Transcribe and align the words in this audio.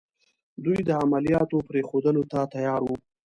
دوی 0.63 0.79
د 0.85 0.89
عملیاتو 1.03 1.57
پرېښودلو 1.69 2.23
ته 2.31 2.39
تیار 2.53 2.81
وو. 2.83 2.95